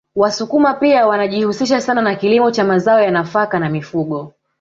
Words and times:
Wasukuma 0.15 0.73
pia 0.73 1.07
wanajihusisha 1.07 1.81
sana 1.81 2.01
na 2.01 2.15
kilimo 2.15 2.51
cha 2.51 2.63
mazao 2.63 3.01
ya 3.01 3.11
nafaka 3.11 3.59
na 3.59 3.69
mifugo 3.69 4.33